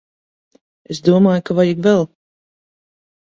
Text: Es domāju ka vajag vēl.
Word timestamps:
Es 0.95 1.01
domāju 1.09 1.43
ka 1.49 1.57
vajag 1.59 1.83
vēl. 1.89 2.03